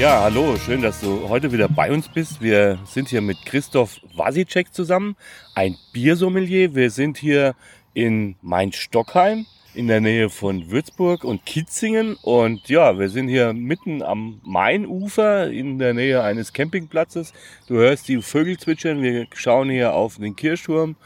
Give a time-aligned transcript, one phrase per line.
[0.00, 2.40] Ja, hallo, schön, dass du heute wieder bei uns bist.
[2.40, 5.14] Wir sind hier mit Christoph Wasicek zusammen,
[5.54, 6.74] ein Biersommelier.
[6.74, 7.54] Wir sind hier
[7.92, 12.16] in Main-Stockheim in der Nähe von Würzburg und Kitzingen.
[12.22, 17.32] Und ja, wir sind hier mitten am Mainufer in der Nähe eines Campingplatzes.
[17.68, 19.02] Du hörst die Vögel zwitschern.
[19.02, 20.96] Wir schauen hier auf den Kirchturm,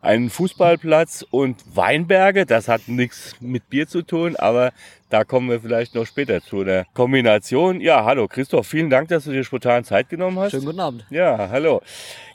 [0.00, 2.46] einen Fußballplatz und Weinberge.
[2.46, 4.72] Das hat nichts mit Bier zu tun, aber
[5.10, 7.80] da kommen wir vielleicht noch später zu der Kombination.
[7.80, 10.52] Ja, hallo Christoph, vielen Dank, dass du dir spontan Zeit genommen hast.
[10.52, 11.06] Schönen guten Abend.
[11.10, 11.82] Ja, hallo.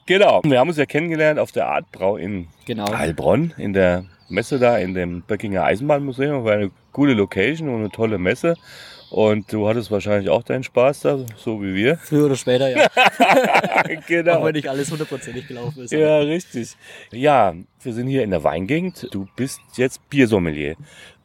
[0.06, 2.92] Genau, wir haben uns ja kennengelernt auf der Artbrau in Genau.
[2.92, 6.44] Heilbronn in der Messe da in dem Böckinger Eisenbahnmuseum.
[6.44, 8.56] War eine coole Location und eine tolle Messe.
[9.10, 11.98] Und du hattest wahrscheinlich auch deinen Spaß da, so wie wir.
[12.04, 12.86] Früher oder später, ja.
[12.96, 14.46] Auch genau.
[14.46, 15.92] wenn nicht alles hundertprozentig gelaufen ist.
[15.92, 16.76] Ja, richtig.
[17.12, 19.08] Ja, wir sind hier in der Weingegend.
[19.12, 20.76] Du bist jetzt Biersommelier.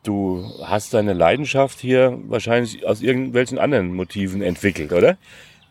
[0.02, 5.18] Du hast deine Leidenschaft hier wahrscheinlich aus irgendwelchen anderen Motiven entwickelt, oder?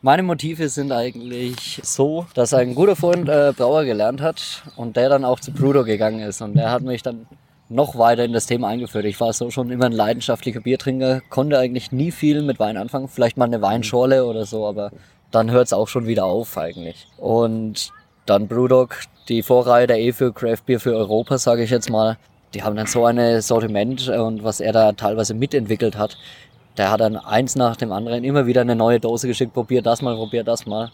[0.05, 5.07] Meine Motive sind eigentlich so, dass ein guter Freund äh, Brauer gelernt hat und der
[5.07, 6.41] dann auch zu Bruder gegangen ist.
[6.41, 7.25] Und der hat mich dann
[7.69, 9.05] noch weiter in das Thema eingeführt.
[9.05, 13.07] Ich war so schon immer ein leidenschaftlicher Biertrinker, konnte eigentlich nie viel mit Wein anfangen.
[13.07, 14.91] Vielleicht mal eine Weinschorle oder so, aber
[15.31, 17.07] dann hört es auch schon wieder auf eigentlich.
[17.15, 17.93] Und
[18.25, 18.97] dann Brewdog,
[19.29, 22.17] die Vorreihe der E für Craft Beer für Europa, sage ich jetzt mal.
[22.53, 26.17] Die haben dann so ein Sortiment und was er da teilweise mitentwickelt hat,
[26.77, 30.01] der hat dann eins nach dem anderen immer wieder eine neue Dose geschickt, probier das
[30.01, 30.91] mal, probier das mal.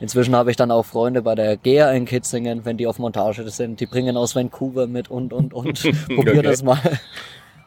[0.00, 3.48] Inzwischen habe ich dann auch Freunde bei der GEA in Kitzingen, wenn die auf Montage
[3.50, 5.82] sind, die bringen aus Vancouver mit und und und.
[6.14, 6.42] probier Okay.
[6.42, 6.78] das mal.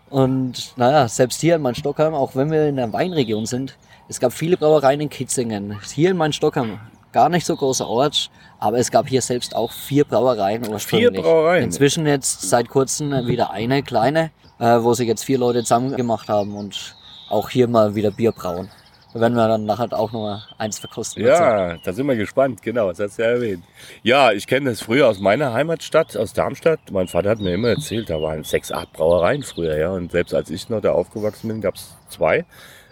[0.09, 3.77] Und naja, selbst hier in Main-Stockheim, auch wenn wir in der Weinregion sind,
[4.09, 5.77] es gab viele Brauereien in Kitzingen.
[5.93, 6.79] Hier in Main-Stockheim,
[7.13, 11.21] gar nicht so großer Ort, aber es gab hier selbst auch vier Brauereien ursprünglich.
[11.21, 11.63] Brauereien?
[11.65, 16.27] Inzwischen jetzt seit kurzem wieder eine kleine, äh, wo sich jetzt vier Leute zusammen gemacht
[16.29, 16.95] haben und
[17.31, 18.69] auch hier mal wieder Bier brauen.
[19.13, 21.25] Da werden wir dann nachher auch noch mal eins verkosten.
[21.25, 23.63] Ja, da sind wir gespannt, genau, das hast du ja erwähnt.
[24.03, 26.79] Ja, ich kenne das früher aus meiner Heimatstadt, aus Darmstadt.
[26.91, 29.91] Mein Vater hat mir immer erzählt, da waren sechs, acht Brauereien früher, ja.
[29.91, 32.45] Und selbst als ich noch da aufgewachsen bin, gab es zwei.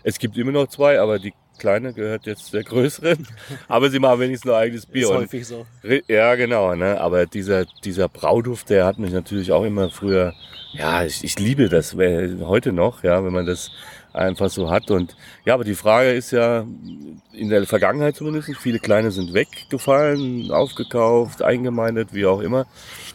[0.03, 3.27] Es gibt immer noch zwei, aber die kleine gehört jetzt der größeren.
[3.67, 5.03] Aber sie machen wenigstens noch eigenes Bier.
[5.03, 5.65] Ist häufig so.
[6.07, 6.73] Ja, genau.
[6.73, 6.99] Ne?
[6.99, 10.33] Aber dieser, dieser Brauduft, der hat mich natürlich auch immer früher,
[10.71, 13.71] ja, ich, ich liebe das heute noch, ja, wenn man das
[14.19, 14.91] einfach so hat.
[14.91, 15.15] Und
[15.45, 16.65] ja, aber die Frage ist ja,
[17.33, 22.65] in der Vergangenheit zumindest, viele kleine sind weggefallen, aufgekauft, eingemeindet, wie auch immer.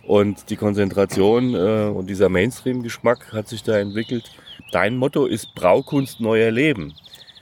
[0.07, 4.31] Und die Konzentration äh, und dieser Mainstream-Geschmack hat sich da entwickelt.
[4.73, 6.95] Dein Motto ist Braukunst neu erleben.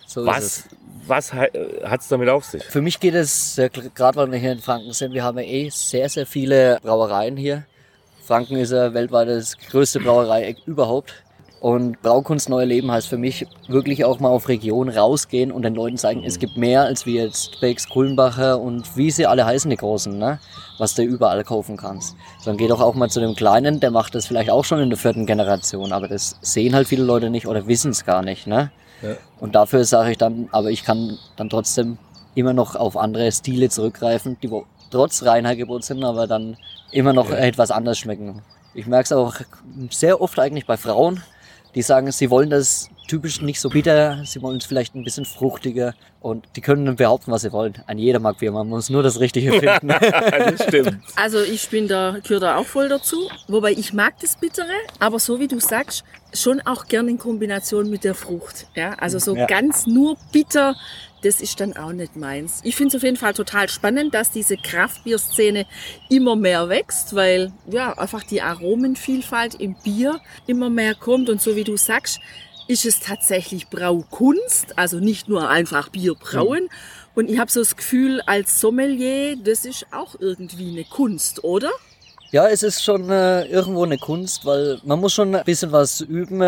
[0.06, 0.68] so Was,
[1.06, 2.62] was hat es damit auf sich?
[2.64, 5.44] Für mich geht es, äh, gerade weil wir hier in Franken sind, wir haben ja
[5.44, 7.64] eh sehr, sehr viele Brauereien hier.
[8.24, 11.12] Franken ist ja weltweit das größte Brauerei überhaupt.
[11.62, 15.76] Und Braukunst neu leben heißt für mich wirklich auch mal auf Region rausgehen und den
[15.76, 19.70] Leuten zeigen, es gibt mehr als wie jetzt Becks, Kulmbacher und wie sie alle heißen,
[19.70, 20.40] die Großen, ne?
[20.78, 22.16] was du überall kaufen kannst.
[22.40, 24.90] Sondern geh doch auch mal zu dem Kleinen, der macht das vielleicht auch schon in
[24.90, 28.48] der vierten Generation, aber das sehen halt viele Leute nicht oder wissen es gar nicht.
[28.48, 28.72] Ne?
[29.38, 31.96] Und dafür sage ich dann, aber ich kann dann trotzdem
[32.34, 34.50] immer noch auf andere Stile zurückgreifen, die
[34.90, 36.56] trotz Reinheitsgebot sind, aber dann
[36.90, 38.42] immer noch etwas anders schmecken.
[38.74, 39.36] Ich merke es auch
[39.90, 41.22] sehr oft eigentlich bei Frauen,
[41.75, 45.25] die sagen, sie wollen das typisch nicht so bitter, sie wollen es vielleicht ein bisschen
[45.25, 47.75] fruchtiger und die können behaupten, was sie wollen.
[47.87, 49.88] Ein jeder mag Bier, man muss nur das Richtige finden.
[49.88, 50.99] das stimmt.
[51.16, 53.28] Also ich bin da, gehöre da auch voll dazu.
[53.49, 57.91] Wobei ich mag das Bittere, aber so wie du sagst, schon auch gern in Kombination
[57.91, 58.66] mit der Frucht.
[58.75, 59.47] Ja, also so Ja.
[59.47, 60.77] ganz nur bitter,
[61.22, 62.60] das ist dann auch nicht meins.
[62.65, 65.66] Ich finde es auf jeden Fall total spannend, dass diese Kraftbierszene
[66.09, 71.57] immer mehr wächst, weil ja einfach die Aromenvielfalt im Bier immer mehr kommt und so
[71.57, 72.21] wie du sagst,
[72.69, 76.69] ist es tatsächlich Braukunst, also nicht nur einfach Bier brauen.
[77.15, 81.71] Und ich habe so das Gefühl, als Sommelier, das ist auch irgendwie eine Kunst, oder?
[82.32, 86.00] Ja, es ist schon äh, irgendwo eine Kunst, weil man muss schon ein bisschen was
[86.00, 86.40] üben.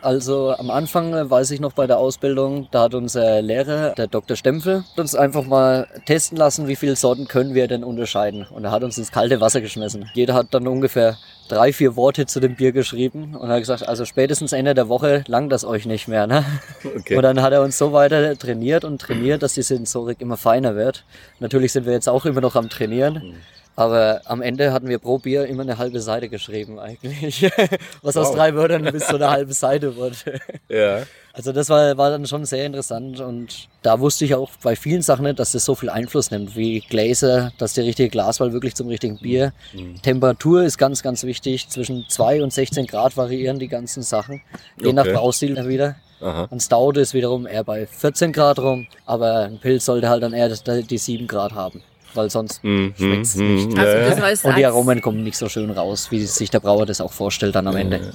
[0.00, 4.06] Also am Anfang äh, weiß ich noch bei der Ausbildung, da hat unser Lehrer, der
[4.06, 4.36] Dr.
[4.36, 8.46] Stempel, uns einfach mal testen lassen, wie viele Sorten können wir denn unterscheiden.
[8.52, 10.08] Und er hat uns ins kalte Wasser geschmissen.
[10.14, 11.18] Jeder hat dann ungefähr
[11.48, 15.24] drei, vier Worte zu dem Bier geschrieben und hat gesagt, also spätestens Ende der Woche
[15.26, 16.28] langt das euch nicht mehr.
[16.28, 16.44] Ne?
[16.84, 17.16] Okay.
[17.16, 20.76] Und dann hat er uns so weiter trainiert und trainiert, dass die Sensorik immer feiner
[20.76, 21.02] wird.
[21.40, 23.34] Natürlich sind wir jetzt auch immer noch am Trainieren.
[23.74, 27.50] Aber am Ende hatten wir pro Bier immer eine halbe Seite geschrieben eigentlich.
[28.02, 28.36] Was aus Wow.
[28.36, 30.14] drei Wörtern bis zu einer halben Seite wurde.
[30.68, 31.02] Ja.
[31.34, 35.00] Also das war, war dann schon sehr interessant und da wusste ich auch bei vielen
[35.00, 38.74] Sachen nicht, dass das so viel Einfluss nimmt, wie Gläser, dass die richtige Glaswahl wirklich
[38.74, 39.54] zum richtigen Bier.
[39.72, 40.00] Mhm.
[40.02, 41.68] Temperatur ist ganz, ganz wichtig.
[41.70, 44.42] Zwischen 2 und 16 Grad variieren die ganzen Sachen.
[44.82, 45.14] Je nach Okay.
[45.14, 45.96] Braustil wieder.
[46.20, 46.48] Aha.
[46.50, 50.34] Ein Stout ist wiederum eher bei 14 Grad rum, aber ein Pilz sollte halt dann
[50.34, 51.82] eher die 7 Grad haben,
[52.14, 52.94] weil sonst Mhm.
[52.96, 53.54] schmeckt's Mhm.
[53.54, 53.78] nicht.
[53.78, 56.86] Also das heißt, Und die Aromen kommen nicht so schön raus, wie sich der Brauer
[56.86, 58.12] das auch vorstellt dann am Ende.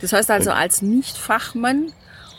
[0.00, 1.92] das heißt also als Nicht-Fachmann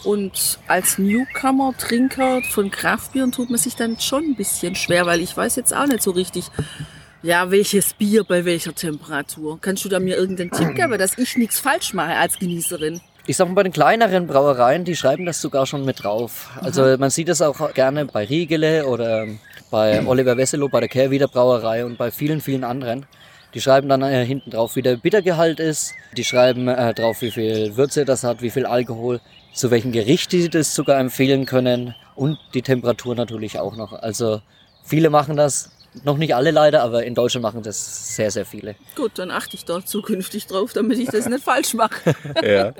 [0.04, 5.19] und als Newcomer, Trinker von Kraftbieren tut man sich dann schon ein bisschen schwer, weil
[5.22, 6.46] ich weiß jetzt auch nicht so richtig,
[7.24, 9.60] ja, welches Bier bei welcher Temperatur.
[9.62, 13.00] Kannst du da mir irgendeinen Tipp geben, dass ich nichts falsch mache als Genießerin?
[13.31, 16.50] Ich sag mal, bei den kleineren Brauereien, die schreiben das sogar schon mit drauf.
[16.60, 19.25] Also man sieht das auch gerne bei Riegele oder
[19.69, 23.06] bei Oliver Wesselow, bei der Kehrwieder Brauerei und bei vielen, vielen anderen.
[23.54, 25.94] Die schreiben dann äh, hinten drauf, wie der Bittergehalt ist.
[26.18, 29.22] Die schreiben äh, drauf, wie viel Würze das hat, wie viel Alkohol,
[29.54, 33.94] zu welchem Gericht die das sogar empfehlen können und die Temperatur natürlich auch noch.
[33.94, 34.42] Also
[34.84, 35.72] viele machen das,
[36.03, 38.75] noch nicht alle leider, aber in Deutschland machen das sehr, sehr viele.
[38.95, 42.15] Gut, dann achte ich da zukünftig drauf, damit ich das nicht falsch mache.
[42.43, 42.73] ja.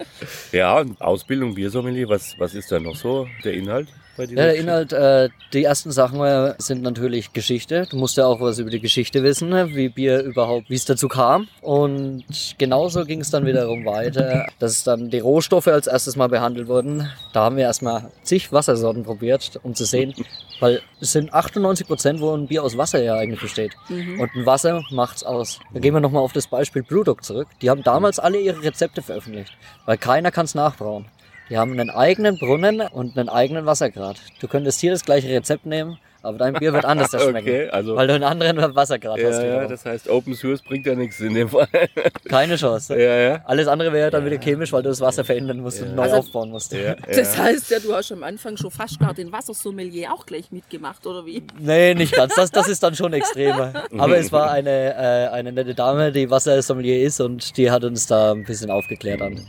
[0.52, 3.88] ja, und Ausbildung Biersommelier, was, was ist da noch so der Inhalt
[4.18, 4.56] Ja, der?
[4.56, 7.88] Inhalt, äh, die ersten Sachen äh, sind natürlich Geschichte.
[7.90, 9.76] Du musst ja auch was über die Geschichte wissen, ne?
[9.76, 11.48] wie Bier überhaupt, wie es dazu kam.
[11.62, 12.24] Und
[12.58, 17.10] genauso ging es dann wiederum weiter, dass dann die Rohstoffe als erstes mal behandelt wurden.
[17.34, 20.14] Da haben wir erstmal zig Wassersorten probiert, um zu sehen,
[20.60, 23.76] weil es sind 98 Prozent, wo ein Bier aus Wasser ja eigentlich besteht.
[23.90, 25.60] Und ein Wasser macht's aus.
[25.74, 27.48] Da gehen wir nochmal auf das Beispiel Brewdog zurück.
[27.62, 29.52] Die haben damals alle ihre Rezepte veröffentlicht,
[29.86, 31.06] weil keiner kann's nachbrauen.
[31.52, 34.16] Die haben einen eigenen Brunnen und einen eigenen Wassergrad.
[34.40, 37.38] Du könntest hier das gleiche Rezept nehmen, aber dein Bier wird anders schmecken.
[37.48, 39.22] Okay, also Weil du einen anderen Wassergrad hast.
[39.22, 39.70] ja, ja, wiederum.
[39.70, 41.68] das heißt, Open Source bringt ja nichts in dem Fall.
[42.30, 43.00] Keine Chance.
[43.00, 43.42] ja, ja.
[43.46, 46.18] Alles andere wäre dann wieder chemisch, weil du das Wasser verändern musst und neu Also-
[46.18, 46.72] aufbauen musst.
[46.74, 47.44] ja, Das ja.
[47.44, 51.26] heißt ja, du hast am Anfang schon fast gar den Wassersommelier auch gleich mitgemacht, oder
[51.26, 51.44] wie?
[51.60, 52.36] Nee, nicht ganz.
[52.36, 53.84] Das, das ist dann schon extremer.
[53.98, 58.08] Aber es war eine, äh, eine nette Dame, die Wassersommelier ist und die hat uns
[58.08, 59.40] da ein bisschen aufgeklärt an.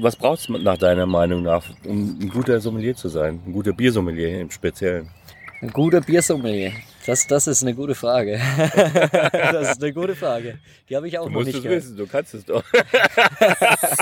[0.00, 3.40] Was braucht es nach deiner Meinung nach, um ein guter Sommelier zu sein?
[3.46, 5.08] Ein guter Biersommelier im Speziellen?
[5.60, 6.72] Ein guter Biersommelier.
[7.06, 8.38] Das, das ist eine gute Frage.
[9.32, 10.58] das ist eine gute Frage.
[10.88, 11.82] Die habe ich auch Du noch musst nicht es gehört.
[11.82, 12.62] wissen, du kannst es doch.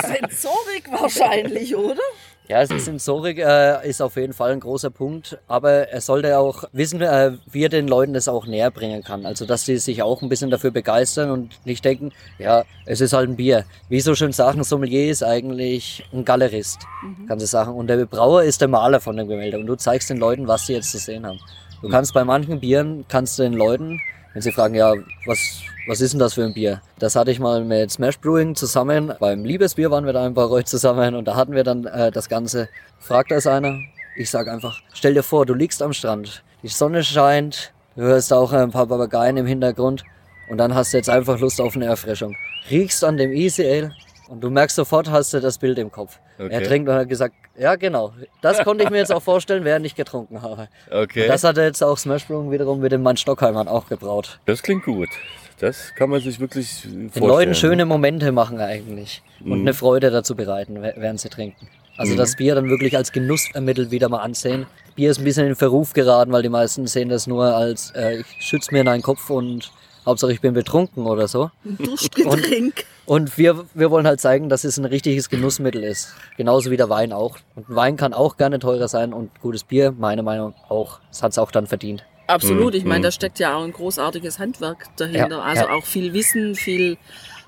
[0.03, 2.01] Sensorik wahrscheinlich, oder?
[2.47, 7.01] Ja, Sensorik äh, ist auf jeden Fall ein großer Punkt, aber er sollte auch wissen,
[7.01, 9.25] äh, wie er den Leuten das auch näher bringen kann.
[9.25, 13.11] Also, dass sie sich auch ein bisschen dafür begeistern und nicht denken, ja, es ist
[13.11, 13.65] halt ein Bier.
[13.89, 16.79] Wie so schön sagen, Sommelier ist eigentlich ein Galerist,
[17.27, 17.73] kannst du sagen.
[17.73, 20.67] Und der Brauer ist der Maler von dem Gemälde und du zeigst den Leuten, was
[20.67, 21.39] sie jetzt zu sehen haben.
[21.81, 23.99] Du kannst bei manchen Bieren, kannst du den Leuten,
[24.31, 24.93] wenn sie fragen, ja,
[25.25, 26.81] was, was ist denn das für ein Bier?
[26.99, 29.13] Das hatte ich mal mit Smash Brewing zusammen.
[29.19, 32.11] Beim Liebesbier waren wir da ein paar Leute zusammen und da hatten wir dann äh,
[32.11, 32.67] das Ganze.
[32.99, 33.79] Fragt das einer?
[34.17, 38.33] Ich sag einfach, stell dir vor, du liegst am Strand, die Sonne scheint, du hörst
[38.33, 40.03] auch ein paar Papageien im Hintergrund
[40.49, 42.35] und dann hast du jetzt einfach Lust auf eine Erfrischung.
[42.69, 43.93] Riechst an dem Easy Ale
[44.27, 46.19] und du merkst sofort, hast du das Bild im Kopf.
[46.37, 46.49] Okay.
[46.51, 49.85] Er trinkt und hat gesagt, ja genau, das konnte ich mir jetzt auch vorstellen, während
[49.85, 50.67] ich getrunken habe.
[50.91, 51.23] Okay.
[51.23, 54.39] Und das hat er jetzt auch Smash Brewing wiederum mit dem Mann Stockheimern auch gebraut.
[54.45, 55.09] Das klingt gut.
[55.59, 57.11] Das kann man sich wirklich vorstellen.
[57.11, 59.61] Den Leuten schöne Momente machen eigentlich und Mhm.
[59.61, 61.67] eine Freude dazu bereiten, wä- während sie trinken.
[61.97, 62.17] Also Mhm.
[62.17, 64.67] das Bier dann wirklich als Genussmittel wieder mal ansehen.
[64.95, 67.91] Bier ist ein bisschen in den Verruf geraten, weil die meisten sehen das nur als,
[67.95, 69.71] äh, ich schütze mir in einen Kopf und
[70.05, 71.49] Hauptsache ich bin betrunken oder so.
[71.65, 72.85] Ein Durstgetränk.
[73.07, 76.13] Und wir, wir wollen halt zeigen, dass es ein richtiges Genussmittel ist.
[76.37, 77.37] Genauso wie der Wein auch.
[77.55, 80.99] Und ein Wein kann auch gerne teurer sein und gutes Bier, meiner Meinung nach, auch.
[81.09, 82.05] Das hat es auch dann verdient.
[82.27, 82.89] Absolut, ich Mhm.
[82.89, 85.37] meine, da steckt ja auch ein großartiges Handwerk dahinter.
[85.37, 85.69] Ja, also ja.
[85.71, 86.97] auch viel Wissen, viel,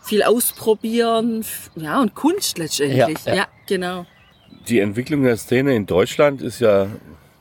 [0.04, 1.46] viel ausprobieren,
[1.76, 2.98] ja, und Kunst letztendlich.
[3.26, 3.48] Ja, Ja, ja.
[3.68, 4.06] genau.
[4.68, 6.88] Die Entwicklung der Szene in Deutschland ist ja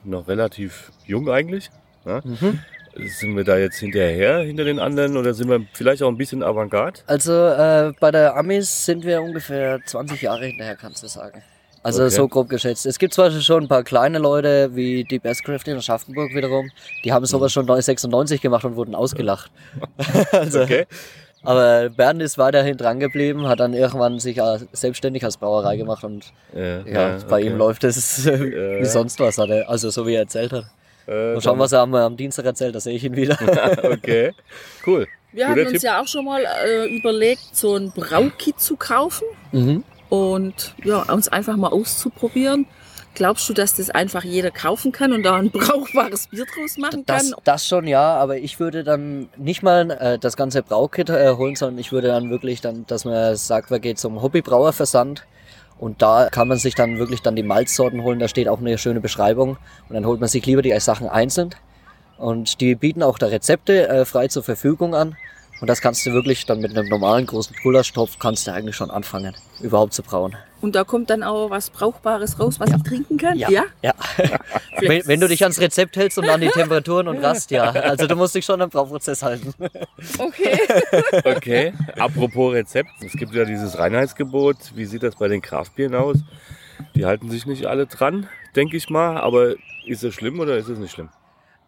[0.04, 1.70] noch relativ jung eigentlich.
[2.04, 2.20] Ja?
[2.24, 2.58] Mhm.
[2.96, 6.42] Sind wir da jetzt hinterher, hinter den anderen oder sind wir vielleicht auch ein bisschen
[6.42, 7.00] Avantgarde?
[7.06, 11.42] Also äh, bei der Amis sind wir ungefähr 20 Jahre hinterher, kannst du sagen.
[11.88, 12.14] Also Okay.
[12.14, 12.84] so grob geschätzt.
[12.86, 16.70] Es gibt zwar schon ein paar kleine Leute, wie die Bestcraft in Aschaffenburg wiederum,
[17.04, 19.50] die haben sowas schon 1996 gemacht und wurden ausgelacht.
[20.32, 20.86] also, Okay.
[21.44, 24.40] Aber Bernd ist weiterhin dran geblieben, hat dann irgendwann sich
[24.72, 27.46] selbstständig als Brauerei gemacht und Ja, ja, bei okay.
[27.46, 30.64] ihm läuft es wie sonst was, hat er, also so wie er erzählt hat.
[31.06, 33.38] Äh, Mal schauen, was er am, am Dienstag erzählt, da sehe ich ihn wieder.
[33.84, 34.32] Okay,
[34.86, 35.06] cool.
[35.32, 35.82] Wir Guter haben uns Tipp.
[35.84, 39.84] ja auch schon mal äh, überlegt, so ein Braukit zu kaufen mhm.
[40.08, 42.66] Und ja, uns einfach mal auszuprobieren.
[43.14, 47.02] Glaubst du, dass das einfach jeder kaufen kann und da ein brauchbares Bier draus machen
[47.06, 47.40] Das, kann?
[47.44, 51.56] das schon ja, aber ich würde dann nicht mal äh, das ganze Braukit äh, holen,
[51.56, 55.24] sondern ich würde dann wirklich dann, dass man sagt, man geht zum Hobbybrauerversand
[55.78, 58.18] und da kann man sich dann wirklich dann die Malzsorten holen.
[58.18, 59.56] Da steht auch eine schöne Beschreibung
[59.88, 61.50] und dann holt man sich lieber die Sachen einzeln
[62.18, 65.16] und die bieten auch da Rezepte äh, frei zur Verfügung an.
[65.60, 68.90] Und das kannst du wirklich dann mit einem normalen großen Gulasch-Topf kannst du eigentlich schon
[68.90, 70.36] anfangen, überhaupt zu brauen.
[70.60, 73.36] Und da kommt dann auch was Brauchbares raus, was ich trinken kann?
[73.38, 73.48] Ja.
[73.82, 74.38] wenn,
[74.78, 77.70] Vielleicht- wenn du dich ans Rezept hältst und an die Temperaturen und Rast, ja.
[77.70, 79.52] Also du musst dich schon am Brauprozess halten.
[80.18, 80.58] Okay.
[81.24, 82.90] Okay, apropos Rezept.
[83.04, 84.56] Es gibt ja dieses Reinheitsgebot.
[84.74, 86.18] Wie sieht das bei den Kraftbieren aus?
[86.94, 89.16] Die halten sich nicht alle dran, denke ich mal.
[89.18, 89.54] Aber
[89.86, 91.08] ist es schlimm oder ist es nicht schlimm?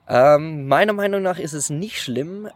[0.09, 2.49] Ähm, meiner Meinung nach ist es nicht schlimm,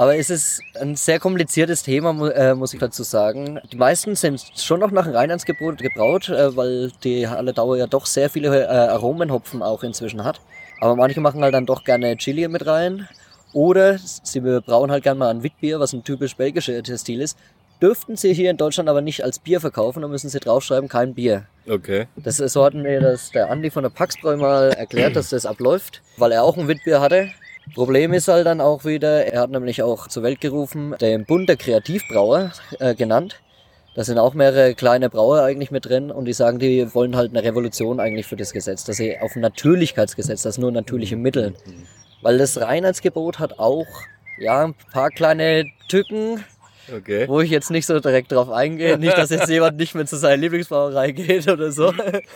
[0.00, 3.60] aber es ist ein sehr kompliziertes Thema, äh, muss ich dazu sagen.
[3.70, 7.86] Die meisten sind schon noch nach dem Reinheitsgebot gebraut, äh, weil die Halle Dauer ja
[7.86, 10.40] doch sehr viele äh, Aromenhopfen auch inzwischen hat.
[10.80, 13.10] Aber manche machen halt dann doch gerne Chili mit rein.
[13.52, 17.36] Oder sie brauen halt gerne mal ein Witbier, was ein typisch belgischer Stil ist.
[17.82, 21.12] Dürften sie hier in Deutschland aber nicht als Bier verkaufen, dann müssen sie draufschreiben, kein
[21.12, 21.44] Bier.
[21.68, 22.06] Okay.
[22.16, 25.44] Das ist, so hat mir das der Andi von der Paxbräu mal erklärt, dass das
[25.44, 27.28] abläuft, weil er auch ein Witbier hatte.
[27.74, 31.48] Problem ist halt dann auch wieder, er hat nämlich auch zur Welt gerufen, den Bund
[31.48, 33.40] der Kreativbrauer äh, genannt.
[33.94, 37.30] Da sind auch mehrere kleine Brauer eigentlich mit drin und die sagen, die wollen halt
[37.30, 41.54] eine Revolution eigentlich für das Gesetz, dass sie auf ein Natürlichkeitsgesetz, das nur natürliche Mittel.
[42.22, 43.86] Weil das Reinheitsgebot hat auch
[44.38, 46.44] ja, ein paar kleine Tücken,
[46.94, 47.28] Okay.
[47.28, 48.98] wo ich jetzt nicht so direkt drauf eingehe.
[48.98, 51.92] Nicht, dass jetzt jemand nicht mehr zu seiner Lieblingsbrauerei geht oder so.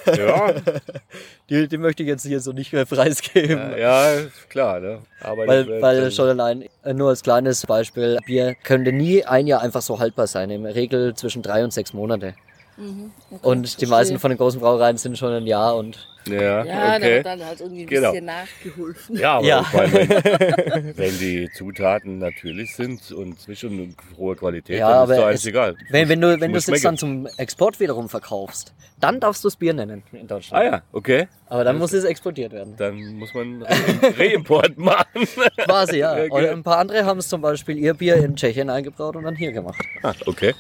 [0.07, 0.53] Ja,
[1.51, 3.77] Die, die möchte ich jetzt hier so nicht mehr preisgeben.
[3.79, 4.81] ja, ist klar.
[4.81, 5.01] Ne?
[5.21, 9.61] Aber Weil, weil schon allein, äh, nur als kleines Beispiel, Bier könnte nie ein Jahr
[9.63, 10.51] einfach so haltbar sein.
[10.51, 12.35] In der Regel zwischen drei und sechs Monate.
[12.77, 16.65] Mhm, okay, Und die meisten von den großen Brauereien sind schon ein Jahr und Ja,
[16.65, 17.15] Ja, da okay.
[17.17, 18.11] wird dann halt irgendwie ein Genau.
[18.13, 19.17] bisschen nachgeholfen.
[19.17, 19.61] Ja, aber Ja.
[19.61, 25.11] ich meine, wenn, wenn die Zutaten natürlich sind und frisch und hohe Qualität, Ja, dann
[25.11, 25.77] ist doch alles es- egal.
[25.91, 29.45] wenn, wenn du, wenn du Muss es jetzt dann zum Export wiederum verkaufst, dann darfst
[29.45, 30.63] du es Bier nennen in Deutschland.
[30.63, 31.29] Ah ja, okay.
[31.49, 32.75] Aber dann muss es exportiert werden.
[32.77, 33.69] Dann muss man Re-
[34.19, 35.27] Reimport machen.
[35.59, 36.17] Quasi, ja.
[36.25, 39.25] Ja, Und ein paar andere haben es zum Beispiel ihr Bier in Tschechien eingebraut und
[39.25, 39.81] dann hier gemacht.
[40.03, 40.55] Ah, okay.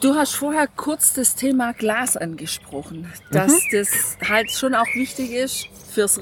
[0.00, 3.58] Du hast vorher kurz das Thema Glas angesprochen, dass Mhm.
[3.72, 3.88] das
[4.28, 6.20] halt schon auch wichtig ist, fürs,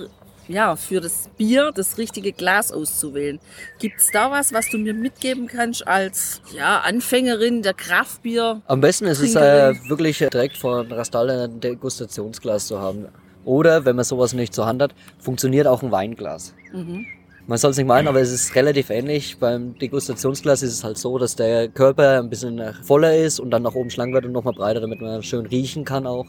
[0.49, 3.39] ja, für das Bier das richtige Glas auszuwählen.
[3.79, 8.63] Gibt es da was, was du mir mitgeben kannst als ja, Anfängerin der Kraftbier?
[8.67, 13.07] Am besten ist es äh, wirklich direkt von Rastal ein Degustationsglas zu haben.
[13.45, 16.55] Oder, wenn man sowas nicht zur Hand hat, funktioniert auch ein Weinglas.
[16.73, 17.07] Mhm.
[17.49, 19.39] Man soll es nicht meinen, aber es ist relativ ähnlich.
[19.39, 23.63] Beim Degustationsglas ist es halt so, dass der Körper ein bisschen voller ist und dann
[23.63, 26.27] nach oben schlank wird und nochmal breiter, damit man schön riechen kann auch.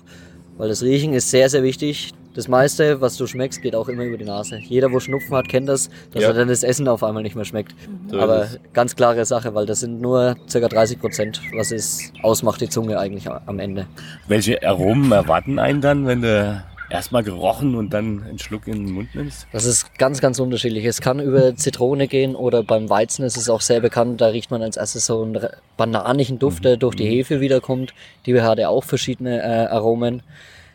[0.57, 2.13] Weil das Riechen ist sehr, sehr wichtig.
[2.35, 4.57] Das meiste, was du schmeckst, geht auch immer über die Nase.
[4.59, 6.29] Jeder, wo Schnupfen hat, kennt das, dass Ja.
[6.29, 7.73] er dann das Essen auf einmal nicht mehr schmeckt.
[8.11, 10.59] So Aber ganz klare Sache, weil das sind nur ca.
[10.67, 13.87] 30 Prozent, was es ausmacht, die Zunge eigentlich am Ende.
[14.27, 18.93] Welche Aromen erwarten einen dann, wenn du erstmal gerochen und dann einen Schluck in den
[18.93, 19.47] Mund nimmst?
[19.51, 20.85] Das ist ganz, ganz unterschiedlich.
[20.85, 24.21] Es kann über Zitrone gehen oder beim Weizen ist es auch sehr bekannt.
[24.21, 25.39] Da riecht man als erstes so einen
[25.75, 27.93] bananigen Duft, der durch die Hefe wiederkommt.
[28.25, 30.23] Die hat ja auch verschiedene äh, Aromen.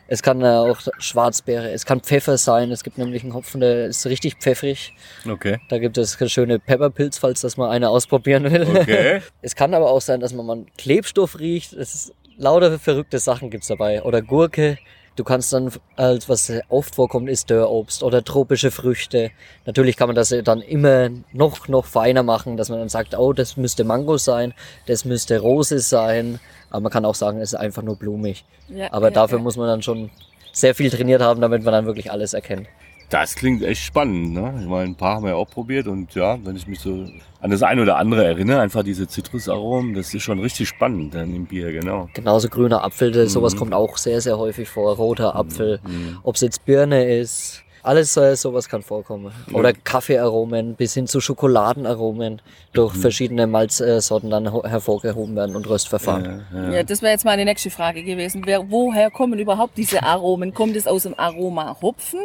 [0.08, 2.70] Es kann äh, auch Schwarzbeere, es kann Pfeffer sein.
[2.70, 4.92] Es gibt nämlich einen Hopfen, der ist richtig pfeffrig.
[5.26, 5.58] Okay.
[5.70, 8.62] Da gibt es schöne Pepperpilz, falls das mal einer ausprobieren will.
[8.64, 9.22] Okay.
[9.40, 11.72] Es kann aber auch sein, dass man mal Klebstoff riecht.
[11.72, 14.02] Es ist, lauter verrückte Sachen gibt's dabei.
[14.02, 14.76] Oder Gurke.
[15.14, 19.30] Du kannst dann, als was oft vorkommt, ist Dörrobst oder tropische Früchte.
[19.66, 23.32] Natürlich kann man das dann immer noch, noch feiner machen, dass man dann sagt, oh,
[23.32, 24.54] das müsste Mango sein,
[24.86, 26.40] das müsste Rose sein.
[26.70, 28.44] Aber man kann auch sagen, es ist einfach nur blumig.
[28.68, 29.44] Ja, Aber ja, dafür ja.
[29.44, 30.10] muss man dann schon
[30.52, 32.66] sehr viel trainiert haben, damit man dann wirklich alles erkennt.
[33.12, 34.32] Das klingt echt spannend.
[34.32, 34.54] Ne?
[34.62, 37.06] Ich meine, ein paar haben wir ja auch probiert und ja, wenn ich mich so
[37.42, 41.34] an das eine oder andere erinnere, einfach diese Zitrusaromen, das ist schon richtig spannend dann
[41.36, 42.08] im Bier, genau.
[42.14, 43.58] Genauso grüner Apfel, sowas Mhm.
[43.58, 44.96] kommt auch sehr, sehr häufig vor.
[44.96, 45.80] Roter Apfel.
[45.86, 46.20] Mhm.
[46.22, 49.32] Ob es jetzt Birne ist, alles äh, sowas kann vorkommen.
[49.52, 52.40] Oder Kaffeearomen bis hin zu Schokoladenaromen
[52.72, 56.44] durch verschiedene Malzsorten dann ho- hervorgehoben werden und Röstverfahren.
[56.52, 56.70] Ja, ja.
[56.76, 58.42] Ja, das wäre jetzt meine nächste Frage gewesen.
[58.44, 60.54] Wer, woher kommen überhaupt diese Aromen?
[60.54, 62.20] Kommt es aus dem Aroma Hopfen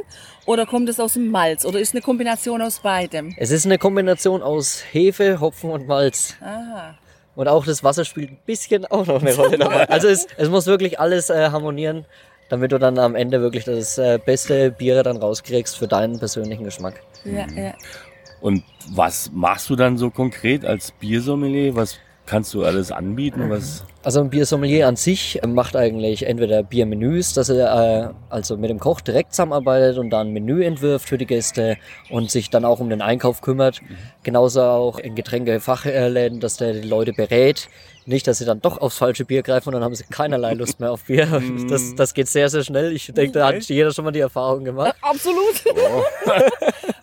[0.46, 1.66] oder kommt es aus dem Malz?
[1.66, 3.34] Oder ist eine Kombination aus beidem?
[3.38, 6.36] Es ist eine Kombination aus Hefe, Hopfen und Malz.
[6.42, 6.92] Ah,
[7.36, 9.86] Und auch das Wasser spielt ein bisschen auch noch eine Rolle dabei.
[9.90, 12.06] Also es, es muss wirklich alles äh, harmonieren,
[12.50, 16.64] damit du dann am Ende wirklich das äh, beste Bier dann rauskriegst für deinen persönlichen
[16.64, 17.02] Geschmack.
[17.24, 17.74] ja, ja.
[18.40, 21.76] Und was machst du dann so konkret als Biersommelier?
[21.76, 23.50] Was kannst du alles anbieten?
[23.50, 23.84] Was?
[24.04, 28.80] Also ein Biersommelier an sich macht eigentlich entweder Biermenüs, dass er äh, also mit dem
[28.80, 31.78] Koch direkt zusammenarbeitet und dann ein Menü entwirft für die Gäste
[32.10, 33.82] und sich dann auch um den Einkauf kümmert.
[33.82, 33.98] Mhm.
[34.24, 37.70] Genauso auch in Getränkefachläden, dass der die Leute berät.
[38.08, 40.80] Nicht, dass sie dann doch aufs falsche Bier greifen und dann haben sie keinerlei Lust
[40.80, 41.28] mehr auf Bier.
[41.68, 42.94] Das, das geht sehr, sehr schnell.
[42.94, 44.96] Ich denke, da hat jeder schon mal die Erfahrung gemacht.
[45.02, 45.64] Absolut.
[45.76, 46.04] Oh.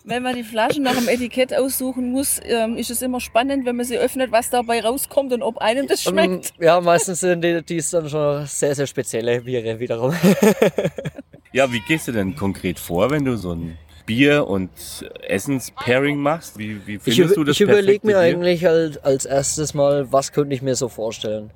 [0.03, 3.75] wenn man die Flaschen nach dem Etikett aussuchen muss, ähm, ist es immer spannend, wenn
[3.75, 6.53] man sie öffnet, was dabei rauskommt und ob einem das schmeckt.
[6.59, 10.15] Ja, meistens sind die, die ist dann schon sehr, sehr spezielle Biere wiederum.
[11.51, 14.69] Ja, wie gehst du denn konkret vor, wenn du so ein Bier- und
[15.27, 16.57] Essens-Pairing machst?
[16.57, 20.31] Wie, wie findest ich, du das Ich überlege mir eigentlich als, als erstes mal, was
[20.31, 21.51] könnte ich mir so vorstellen.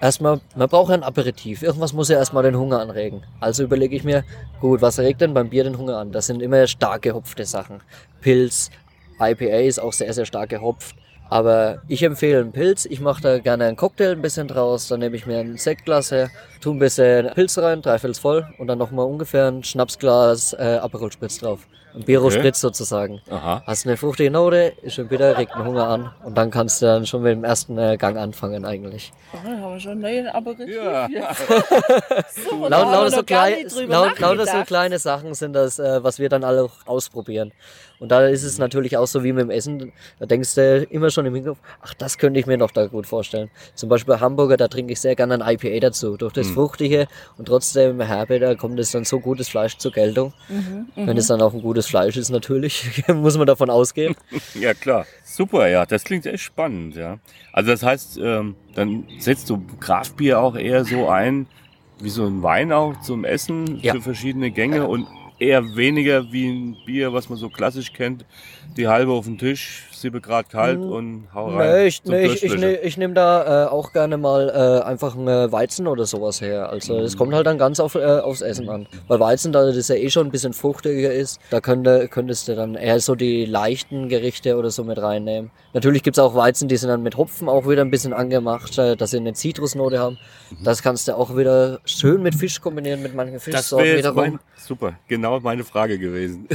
[0.00, 1.62] Erstmal, man braucht ein Aperitif.
[1.62, 3.22] Irgendwas muss ja erstmal den Hunger anregen.
[3.40, 4.24] Also überlege ich mir,
[4.60, 6.12] gut, was regt denn beim Bier den Hunger an?
[6.12, 7.80] Das sind immer stark gehopfte Sachen.
[8.20, 8.70] Pilz,
[9.18, 10.96] IPA ist auch sehr, sehr stark gehopft.
[11.30, 12.84] Aber ich empfehle einen Pilz.
[12.84, 14.88] Ich mache da gerne einen Cocktail ein bisschen draus.
[14.88, 16.28] Dann nehme ich mir ein Sektglas her,
[16.64, 21.12] tue ein bisschen Pilz rein, dreiviertel voll und dann nochmal ungefähr ein Schnapsglas äh, Aperol
[21.12, 21.60] Spritz drauf.
[21.94, 22.74] Ein Biro-Spritz okay.
[22.74, 23.20] sozusagen.
[23.30, 23.62] Aha.
[23.66, 26.86] Hast eine fruchtige Note, ist schon bitter, regt den Hunger an und dann kannst du
[26.86, 29.12] dann schon mit dem ersten äh, Gang anfangen eigentlich.
[29.32, 30.74] Oh, haben wir schon einen neuen Aperitif.
[30.74, 31.08] Ja.
[32.34, 36.28] Super, laut, lauter so, klein, laut, lauter so kleine Sachen sind das, äh, was wir
[36.28, 37.52] dann alle ausprobieren.
[38.00, 39.92] Und da ist es natürlich auch so wie mit dem Essen.
[40.18, 43.06] Da denkst du immer schon im Hinterkopf, ach, das könnte ich mir noch da gut
[43.06, 43.50] vorstellen.
[43.76, 46.16] Zum Beispiel bei Hamburger, da trinke ich sehr gerne ein IPA dazu.
[46.16, 46.48] Durch das.
[46.54, 50.32] Fruchtige und trotzdem Herbe, da kommt es dann so gutes Fleisch zur Geltung.
[50.48, 51.16] Mhm, Wenn mhm.
[51.16, 54.14] es dann auch ein gutes Fleisch ist, natürlich, muss man davon ausgehen.
[54.54, 55.06] ja, klar.
[55.24, 55.84] Super, ja.
[55.86, 57.18] Das klingt echt spannend, ja.
[57.52, 61.46] Also das heißt, ähm, dann setzt du Kraftbier auch eher so ein,
[62.00, 63.94] wie so ein Wein auch zum Essen ja.
[63.94, 65.06] für verschiedene Gänge und
[65.38, 68.24] eher weniger wie ein Bier, was man so klassisch kennt.
[68.76, 70.90] Die halbe auf den Tisch, 7 Grad kalt hm.
[70.90, 71.70] und hau rein.
[71.70, 75.16] Nee, ich, nee, ich, ich, ne, ich nehme da äh, auch gerne mal äh, einfach
[75.16, 76.70] einen Weizen oder sowas her.
[76.70, 77.18] Also es mhm.
[77.18, 78.86] kommt halt dann ganz auf, äh, aufs Essen an.
[79.08, 82.54] Weil Weizen, da das ja eh schon ein bisschen fruchtiger ist, da könnte, könntest du
[82.54, 85.50] dann eher so die leichten Gerichte oder so mit reinnehmen.
[85.72, 88.96] Natürlich gibt's auch Weizen, die sind dann mit Hopfen auch wieder ein bisschen angemacht, äh,
[88.96, 90.18] dass sie eine Zitrusnote haben.
[90.50, 90.64] Mhm.
[90.64, 94.16] Das kannst du auch wieder schön mit Fisch kombinieren, mit manchen Fischsorten wiederum.
[94.16, 96.48] Mein, super, genau meine Frage gewesen.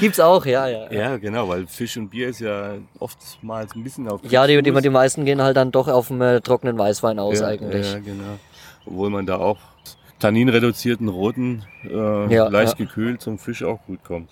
[0.00, 0.90] Gibt's auch, ja, ja.
[0.90, 4.20] Ja, genau, weil Fisch und Bier ist ja oftmals ein bisschen auf.
[4.24, 7.40] Ja, die, die, die meisten gehen halt dann doch auf einen äh, trockenen Weißwein aus
[7.40, 7.92] ja, eigentlich.
[7.92, 8.38] Ja, genau.
[8.86, 9.58] Obwohl man da auch
[10.18, 14.30] tanninreduzierten roten, äh, ja, leicht gekühlt zum Fisch auch gut kommt.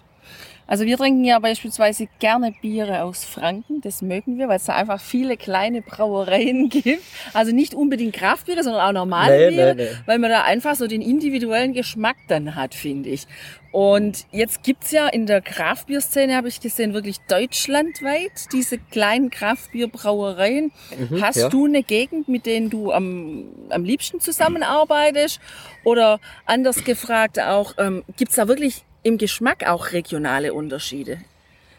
[0.66, 4.74] Also wir trinken ja beispielsweise gerne Biere aus Franken, das mögen wir, weil es da
[4.74, 7.03] einfach viele kleine Brauereien gibt.
[7.33, 9.90] Also nicht unbedingt Kraftbiere, sondern auch normale nee, Biere, nee, nee.
[10.07, 13.27] weil man da einfach so den individuellen Geschmack dann hat, finde ich.
[13.74, 20.70] Und jetzt gibt's ja in der Kraftbierszene, habe ich gesehen, wirklich deutschlandweit diese kleinen Kraftbierbrauereien.
[20.96, 21.48] Mhm, Hast ja.
[21.48, 25.40] du eine Gegend, mit denen du am, am liebsten zusammenarbeitest?
[25.83, 31.19] Oder anders gefragt auch, ähm, gibt's da wirklich im Geschmack auch regionale Unterschiede?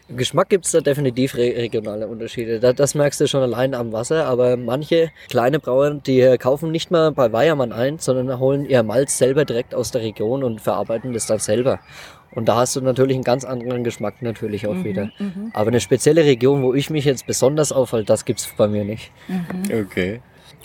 [0.08, 2.60] Im Geschmack gibt es da definitiv re regionale Unterschiede.
[2.60, 4.26] Das, das, merkst du schon allein am Wasser.
[4.26, 9.18] Aber manche kleine Brauer, die kaufen nicht mal bei Weiermann ein, sondern holen ihr Malz
[9.18, 11.80] selber direkt aus der Region und verarbeiten das dann selber.
[12.30, 15.10] Und da hast du natürlich einen ganz anderen Geschmack natürlich auch mhm, wieder.
[15.18, 15.50] Mhm.
[15.54, 18.84] Aber eine spezielle Region, wo ich mich jetzt besonders aufhalte, das gibt es bei mir
[18.84, 19.10] nicht.
[19.26, 19.86] Mhm.
[19.86, 20.20] Okay.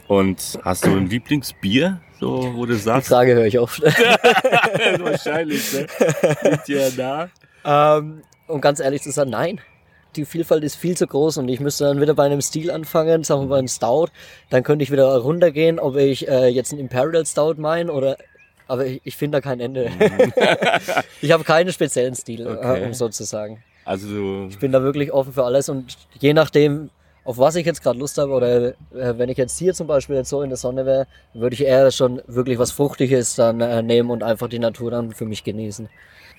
[0.08, 3.10] Und hast du ein Lieblingsbier, so, wo du sagst?
[3.10, 3.81] Die Frage höre ich oft.
[5.01, 5.88] Wahrscheinlich, ne?
[6.43, 7.97] Liegt ja da.
[7.97, 9.60] Ähm, um ganz ehrlich zu sein, nein.
[10.15, 13.23] Die Vielfalt ist viel zu groß und ich müsste dann wieder bei einem Stil anfangen,
[13.23, 14.10] sagen wir mal einen Stout.
[14.51, 18.17] Dann könnte ich wieder runtergehen, ob ich äh, jetzt einen Imperial Stout meine oder
[18.67, 19.89] aber ich, ich finde da kein Ende.
[19.89, 20.34] Mhm.
[21.21, 22.86] ich habe keinen speziellen Stil, äh, okay.
[22.86, 23.63] um so zu sagen.
[23.84, 26.89] Also ich bin da wirklich offen für alles und je nachdem,
[27.23, 30.15] auf was ich jetzt gerade Lust habe oder äh, wenn ich jetzt hier zum Beispiel
[30.15, 33.81] jetzt so in der Sonne wäre, würde ich eher schon wirklich was Fruchtiges dann äh,
[33.81, 35.89] nehmen und einfach die Natur dann für mich genießen.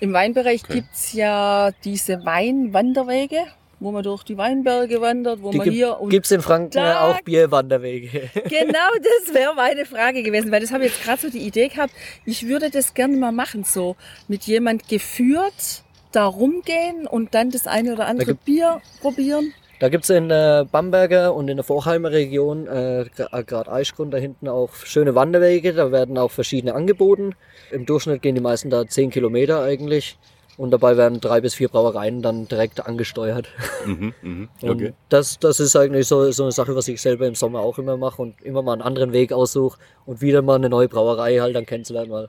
[0.01, 0.75] Im Weinbereich okay.
[0.75, 3.38] gibt's ja diese Weinwanderwege,
[3.79, 6.73] wo man durch die Weinberge wandert, wo die man gibt, hier und gibt's in Franken
[6.73, 8.31] da, auch Bierwanderwege?
[8.49, 11.68] Genau, das wäre meine Frage gewesen, weil das habe ich jetzt gerade so die Idee
[11.68, 11.92] gehabt.
[12.25, 13.95] Ich würde das gerne mal machen, so
[14.27, 19.53] mit jemand geführt da rumgehen und dann das eine oder andere Bier probieren.
[19.83, 24.47] Da gibt's in äh, Bamberger und in der Vorheimer Region, äh, gerade Eichgrund, da hinten
[24.47, 25.73] auch schöne Wanderwege.
[25.73, 27.35] Da werden auch verschiedene angeboten.
[27.73, 30.21] Im Durchschnitt gehen die meisten da 10 Kilometer eigentlich.
[30.57, 33.49] Und dabei werden drei bis vier Brauereien dann direkt angesteuert.
[33.85, 34.71] Mhm, mh, okay.
[34.71, 37.77] Und das, das ist eigentlich so, so eine Sache, was ich selber im Sommer auch
[37.77, 41.38] immer mache und immer mal einen anderen Weg aussuche und wieder mal eine neue Brauerei
[41.38, 42.12] halt dann kennenzulernen.
[42.12, 42.29] Weil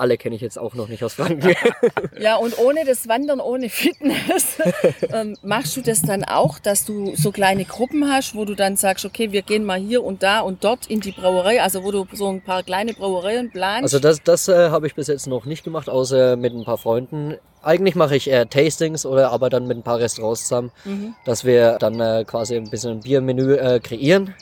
[0.00, 1.54] alle kenne ich jetzt auch noch nicht aus Franken.
[2.18, 4.58] Ja, und ohne das Wandern, ohne Fitness,
[5.12, 8.76] ähm, machst du das dann auch, dass du so kleine Gruppen hast, wo du dann
[8.76, 11.90] sagst, okay, wir gehen mal hier und da und dort in die Brauerei, also wo
[11.92, 13.82] du so ein paar kleine Brauereien planst?
[13.84, 16.78] Also das, das äh, habe ich bis jetzt noch nicht gemacht, außer mit ein paar
[16.78, 17.36] Freunden.
[17.62, 21.14] Eigentlich mache ich eher Tastings oder aber dann mit ein paar Restaurants zusammen, Mhm.
[21.24, 24.34] dass wir dann äh, quasi ein bisschen ein Biermenü äh, kreieren.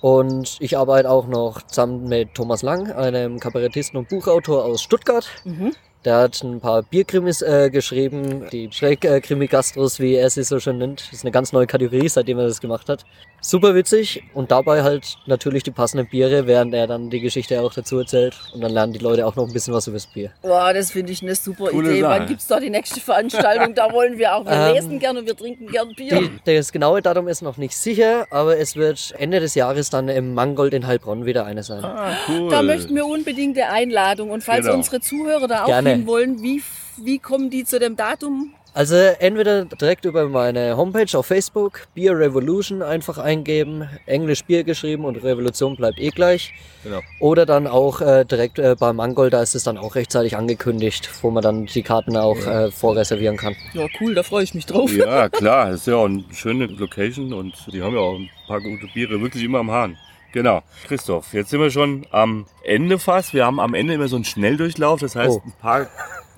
[0.00, 5.28] Und ich arbeite auch noch zusammen mit Thomas Lang, einem Kabarettisten und Buchautor aus Stuttgart.
[5.44, 5.72] Mhm.
[6.06, 11.00] Der hat ein paar Bierkrimis äh, geschrieben, die Schrägkrimi-Gastros, wie er sie so schön nennt.
[11.06, 13.04] Das ist eine ganz neue Kategorie, seitdem er das gemacht hat.
[13.40, 17.72] Super witzig und dabei halt natürlich die passenden Biere, während er dann die Geschichte auch
[17.74, 18.36] dazu erzählt.
[18.54, 20.30] Und dann lernen die Leute auch noch ein bisschen was über das Bier.
[20.42, 22.00] Boah, das finde ich eine super Coole Idee.
[22.02, 22.20] Sache.
[22.20, 23.74] Wann gibt's da die nächste Veranstaltung?
[23.74, 24.44] Da wollen wir auch.
[24.44, 26.30] Wir Ähm, lesen gern und wir trinken gern Bier.
[26.46, 30.08] Die, das genaue Datum ist noch nicht sicher, aber es wird Ende des Jahres dann
[30.08, 31.84] im Mangold in Heilbronn wieder eine sein.
[31.84, 32.48] Ah, cool.
[32.50, 34.30] Da möchten wir unbedingt eine Einladung.
[34.30, 34.76] Und falls Genau.
[34.76, 35.95] unsere Zuhörer da auch Gerne.
[35.96, 36.62] Hin wollen, wie,
[36.96, 38.52] wie kommen die zu dem Datum?
[38.76, 45.06] Also entweder direkt über meine Homepage auf Facebook, Beer Revolution einfach eingeben, Englisch Bier geschrieben
[45.06, 46.52] und Revolution bleibt eh gleich.
[46.84, 47.00] Genau.
[47.18, 51.08] Oder dann auch äh, direkt äh, beim Mangold, da ist es dann auch rechtzeitig angekündigt,
[51.22, 53.56] wo man dann die Karten auch äh, vorreservieren kann.
[53.72, 54.92] Ja, cool, da freue ich mich drauf.
[54.92, 58.28] Ja, klar, das ist ja auch eine schöne Location und die haben ja auch ein
[58.46, 59.96] paar gute Biere wirklich immer am Hahn.
[60.32, 60.62] Genau.
[60.86, 63.32] Christoph, jetzt sind wir schon am Ende fast.
[63.34, 65.42] Wir haben am Ende immer so einen Schnelldurchlauf, das heißt Oh.
[65.44, 65.86] ein paar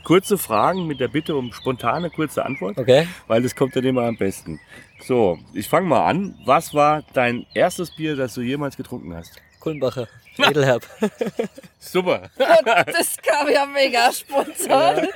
[0.05, 3.07] kurze Fragen mit der Bitte um spontane kurze Antwort, Okay?
[3.27, 4.61] weil das kommt dann immer am besten.
[5.03, 6.37] So, ich fange mal an.
[6.45, 9.41] Was war dein erstes Bier, das du jemals getrunken hast?
[9.69, 10.87] Kulmbacher, Edelherb.
[11.79, 12.31] Super.
[12.39, 15.09] Das kam ja mega spontan.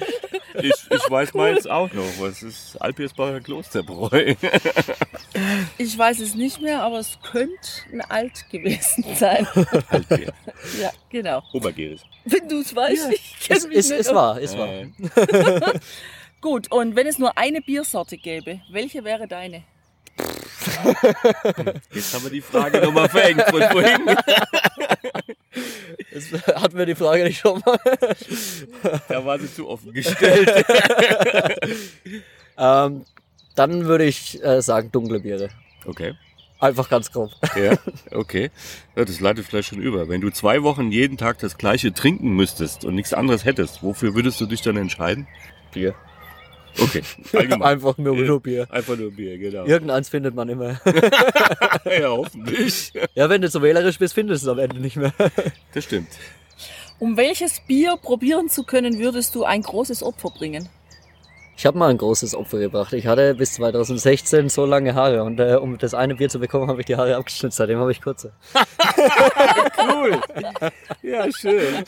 [0.60, 2.04] Ich, ich weiß meins auch noch.
[2.18, 4.34] Was ist Alpirsbacher Klosterbräu?
[5.78, 7.56] Ich weiß es nicht mehr, aber es könnte
[7.92, 9.46] ein Alt gewesen sein.
[9.88, 10.34] Altbier.
[10.78, 11.42] Ja, genau.
[11.54, 12.02] Obergärisch.
[12.26, 14.14] Wenn du es weißt, ich kenn ist, mich ist, nicht aus.
[14.14, 14.68] wahr, ist wahr.
[14.68, 14.88] Äh,
[16.42, 19.64] Gut, und wenn es nur eine Biersorte gäbe, welche wäre deine?
[21.92, 24.00] Jetzt haben wir die Frage nochmal verengt von vorhin.
[26.14, 27.78] Das hatten wir die Frage nicht schon mal.
[29.08, 30.64] Da war sie zu offen gestellt.
[32.56, 33.04] Ähm,
[33.54, 35.48] dann würde ich äh, sagen dunkle Biere.
[35.86, 36.14] Okay.
[36.58, 37.30] Einfach ganz grob.
[37.56, 37.76] Ja,
[38.12, 38.50] okay.
[38.94, 40.08] Ja, das leitet vielleicht schon über.
[40.08, 44.14] Wenn du zwei Wochen jeden Tag das gleiche trinken müsstest und nichts anderes hättest, wofür
[44.14, 45.26] würdest du dich dann entscheiden?
[45.72, 45.94] Bier.
[46.78, 47.62] Okay, allgemein.
[47.68, 48.66] Einfach nur, nur Bier.
[48.70, 49.64] Einfach nur Bier, genau.
[49.64, 50.80] Irgendeins findet man immer.
[51.84, 52.92] Ja, hoffentlich.
[53.14, 55.12] Ja, wenn du so wählerisch bist, findest du es am Ende nicht mehr.
[55.74, 56.08] Das stimmt.
[56.98, 60.68] Um welches Bier probieren zu können, würdest du ein großes Opfer bringen?
[61.56, 62.92] Ich habe mal ein großes Opfer gebracht.
[62.92, 66.68] Ich hatte bis 2016 so lange Haare und äh, um das eine Bier zu bekommen,
[66.68, 67.52] habe ich die Haare abgeschnitten.
[67.52, 68.32] Seitdem habe ich kurze.
[69.78, 70.20] Cool.
[71.02, 71.84] Ja, schön.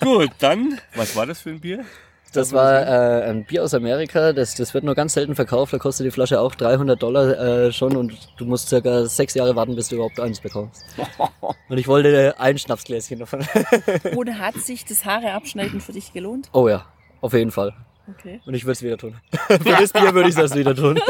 [0.00, 1.84] Gut, dann, was war das für ein Bier?
[2.32, 4.32] Das war äh, ein Bier aus Amerika.
[4.32, 5.72] Das, das wird nur ganz selten verkauft.
[5.72, 9.54] Da kostet die Flasche auch 300 Dollar äh, schon und du musst circa sechs Jahre
[9.54, 10.84] warten, bis du überhaupt eins bekommst.
[11.68, 13.46] Und ich wollte ein Schnapsgläschen davon.
[14.16, 16.48] Oder hat sich das Haare abschneiden für dich gelohnt?
[16.52, 16.84] Oh ja,
[17.20, 17.72] auf jeden Fall.
[18.08, 18.40] Okay.
[18.44, 19.16] Und ich würde es wieder tun.
[19.48, 21.00] Für das Bier würde ich das wieder tun.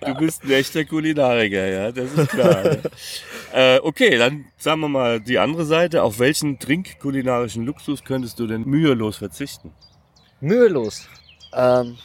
[0.00, 2.76] Du bist ein echter Kulinariker, ja, das ist klar.
[3.52, 6.02] äh, okay, dann sagen wir mal die andere Seite.
[6.02, 9.72] Auf welchen trinkkulinarischen Luxus könntest du denn mühelos verzichten?
[10.44, 11.08] Mühelos.
[11.54, 11.96] Ähm,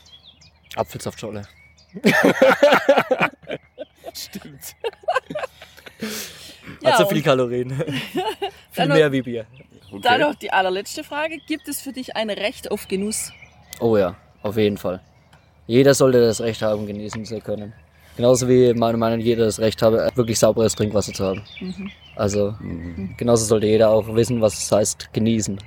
[0.75, 1.43] Apfelsaftschorle.
[4.13, 4.75] Stimmt.
[6.81, 7.71] Ja, Hat so und viel Kalorien.
[8.71, 9.45] viel noch- mehr wie Bier.
[10.03, 11.39] Dann noch die allerletzte Frage.
[11.47, 13.31] Gibt es für dich ein Recht auf Genuss?
[13.79, 15.01] Oh ja, auf jeden Fall.
[15.65, 17.73] Jeder sollte das Recht haben, genießen zu können.
[18.15, 21.43] Genauso wie meiner Meinung nach jeder das Recht habe, wirklich sauberes Trinkwasser zu haben.
[22.15, 22.53] Also
[23.17, 25.59] genauso sollte jeder auch wissen, was es heißt, genießen.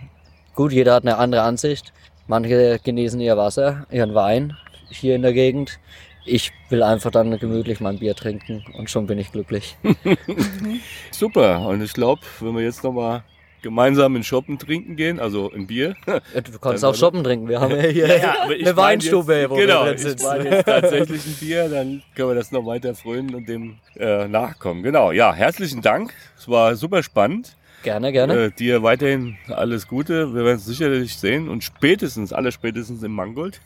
[0.55, 1.93] Gut, jeder hat eine andere Ansicht.
[2.27, 4.57] Manche genießen ihr Wasser, ihren Wein
[4.89, 5.79] hier in der Gegend.
[6.25, 9.77] Ich will einfach dann gemütlich mein Bier trinken und schon bin ich glücklich.
[11.11, 11.67] Super.
[11.67, 13.25] Und ich glaube, wenn wir jetzt nochmal
[13.63, 15.95] gemeinsam in Shoppen trinken gehen, also ein Bier.
[16.35, 17.49] Du kannst auch shoppen trinken.
[17.49, 20.27] Wir haben ja hier ich eine Weinstube, jetzt, wo genau, wir drin ich sitzen.
[20.27, 24.29] meine jetzt tatsächlich ein Bier, dann können wir das noch weiter frönen und dem äh,
[24.29, 24.83] nachkommen.
[24.83, 26.13] Genau, ja, herzlichen Dank.
[26.37, 27.57] Es war super spannend.
[27.83, 28.45] Gerne, gerne.
[28.45, 30.35] Äh, dir weiterhin alles Gute.
[30.35, 33.61] Wir werden es sicherlich sehen und spätestens, alle spätestens im Mangold.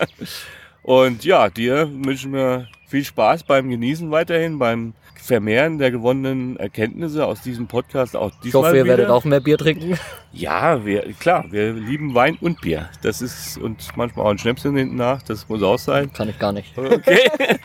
[0.82, 7.24] und ja, dir wünschen wir viel Spaß beim Genießen weiterhin, beim Vermehren der gewonnenen Erkenntnisse
[7.24, 8.98] aus diesem Podcast auch ich hoffe, ihr wieder.
[8.98, 9.96] werdet auch mehr Bier trinken.
[10.32, 12.90] Ja, wir, klar, wir lieben Wein und Bier.
[13.02, 16.12] Das ist und manchmal auch ein Schnäpschen hinten nach, das muss auch sein.
[16.12, 16.76] Kann ich gar nicht.
[16.76, 17.30] Okay.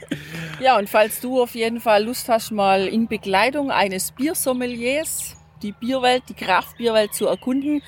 [0.60, 5.72] Ja, und falls du auf jeden Fall Lust hast, mal in Begleitung eines Biersommeliers die
[5.72, 7.82] Bierwelt, die Kraftbierwelt zu erkunden.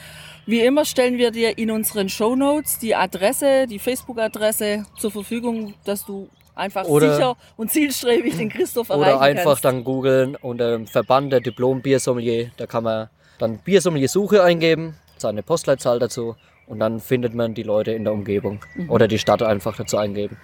[0.46, 5.76] Wie immer stellen wir dir in unseren Show Notes die Adresse, die Facebook-Adresse zur Verfügung,
[5.86, 9.66] dass du einfach Oder- sicher und zielstrebig den Christoph erreichen Oder einfach kannst.
[9.66, 12.52] dann googeln unter dem Verband der Diplom-Biersommelier.
[12.58, 16.36] Da kann man dann Biersommelier-Suche eingeben, seine Postleitzahl dazu
[16.68, 18.60] und dann findet man die Leute in der Umgebung.
[18.76, 18.90] Mhm.
[18.90, 20.38] Oder die Stadt einfach dazu eingeben.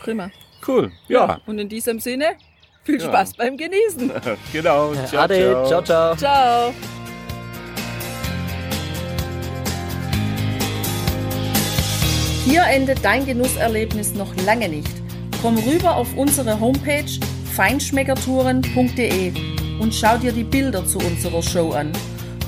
[0.00, 0.30] Prima.
[0.66, 0.90] Cool.
[1.08, 1.40] Ja.
[1.46, 2.36] Und in diesem Sinne,
[2.88, 3.08] viel Ja.
[3.08, 4.10] Spaß beim Genießen.
[4.52, 4.94] genau.
[5.06, 6.16] Ciao, Ade, ciao, ciao.
[6.16, 6.72] Ciao.
[12.46, 14.88] Hier endet dein Genusserlebnis noch lange nicht.
[15.42, 17.04] Komm rüber auf unsere Homepage
[17.54, 19.32] feinschmeckertouren.de
[19.80, 21.92] und schau dir die Bilder zu unserer Show an.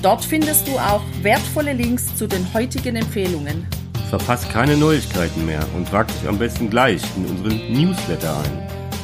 [0.01, 3.67] Dort findest du auch wertvolle Links zu den heutigen Empfehlungen.
[4.09, 8.80] Verpasst keine Neuigkeiten mehr und trag dich am besten gleich in unseren Newsletter ein.